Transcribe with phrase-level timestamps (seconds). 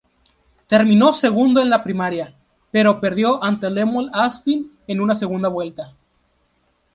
[0.65, 2.33] Terminó segundo en la primaria,
[2.71, 5.95] pero perdió ante Lemuel Austin en una segunda vuelta.